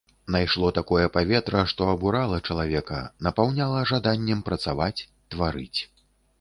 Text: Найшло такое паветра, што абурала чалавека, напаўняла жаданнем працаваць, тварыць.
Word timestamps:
Найшло 0.35 0.69
такое 0.77 1.01
паветра, 1.17 1.61
што 1.73 1.89
абурала 1.93 2.41
чалавека, 2.47 3.03
напаўняла 3.29 3.87
жаданнем 3.93 4.45
працаваць, 4.51 5.05
тварыць. 5.31 5.79